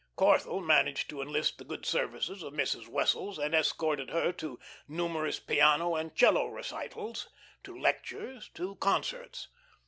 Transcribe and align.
Corthell 0.17 0.63
managed 0.65 1.11
to 1.11 1.21
enlist 1.21 1.59
the 1.59 1.63
good 1.63 1.85
services 1.85 2.41
of 2.41 2.53
Mrs. 2.55 2.87
Wessels 2.87 3.37
and 3.37 3.53
escorted 3.53 4.09
her 4.09 4.31
to 4.31 4.57
numerous 4.87 5.39
piano 5.39 5.95
and 5.95 6.15
'cello 6.15 6.47
recitals, 6.47 7.27
to 7.63 7.79
lectures, 7.79 8.49
to 8.55 8.73
concerts. 8.77 9.49